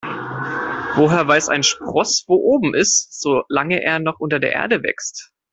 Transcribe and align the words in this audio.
Woher 0.95 1.27
weiß 1.27 1.49
ein 1.49 1.61
Spross, 1.61 2.23
wo 2.27 2.33
oben 2.37 2.73
ist, 2.73 3.21
solange 3.21 3.83
er 3.83 3.99
noch 3.99 4.19
unter 4.19 4.39
der 4.39 4.51
Erde 4.53 4.81
wächst? 4.81 5.31